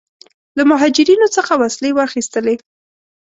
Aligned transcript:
له 0.57 0.63
مهاجرینو 0.71 1.27
څخه 1.35 1.53
وسلې 1.61 1.89
واخیستلې. 1.93 2.55